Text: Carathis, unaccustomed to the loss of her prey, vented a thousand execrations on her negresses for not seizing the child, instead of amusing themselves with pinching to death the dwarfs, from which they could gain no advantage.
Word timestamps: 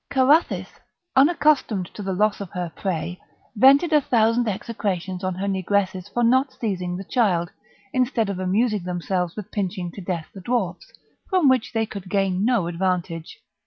Carathis, 0.09 0.79
unaccustomed 1.15 1.85
to 1.93 2.01
the 2.01 2.11
loss 2.11 2.41
of 2.41 2.49
her 2.53 2.71
prey, 2.75 3.21
vented 3.55 3.93
a 3.93 4.01
thousand 4.01 4.47
execrations 4.47 5.23
on 5.23 5.35
her 5.35 5.45
negresses 5.45 6.09
for 6.11 6.23
not 6.23 6.51
seizing 6.53 6.97
the 6.97 7.03
child, 7.03 7.51
instead 7.93 8.27
of 8.27 8.39
amusing 8.39 8.81
themselves 8.83 9.35
with 9.35 9.51
pinching 9.51 9.91
to 9.91 10.01
death 10.01 10.27
the 10.33 10.41
dwarfs, 10.41 10.91
from 11.29 11.47
which 11.47 11.71
they 11.71 11.85
could 11.85 12.09
gain 12.09 12.43
no 12.43 12.65
advantage. 12.65 13.43